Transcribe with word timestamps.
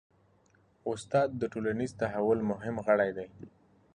استاد 0.91 1.29
د 1.41 1.43
ټولنیز 1.53 1.91
تحول 2.01 2.39
مهم 2.51 2.75
غړی 2.85 3.09
دی. 3.17 3.27